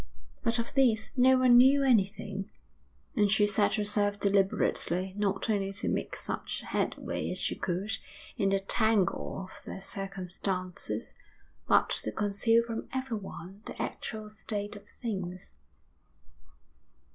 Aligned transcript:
But 0.41 0.57
of 0.57 0.73
this 0.73 1.11
no 1.15 1.37
one 1.37 1.57
knew 1.59 1.83
anything; 1.83 2.49
and 3.15 3.29
she 3.31 3.45
set 3.45 3.75
herself 3.75 4.19
deliberately 4.19 5.13
not 5.15 5.47
only 5.47 5.71
to 5.73 5.89
make 5.89 6.15
such 6.15 6.61
headway 6.61 7.29
as 7.29 7.37
she 7.37 7.53
could 7.53 7.91
in 8.35 8.49
the 8.49 8.61
tangle 8.61 9.47
of 9.47 9.63
their 9.63 9.83
circumstances, 9.83 11.13
but 11.67 11.91
to 12.01 12.11
conceal 12.11 12.63
from 12.63 12.89
everyone 12.91 13.61
the 13.67 13.79
actual 13.79 14.31
state 14.31 14.75
of 14.75 14.89
things. 14.89 15.53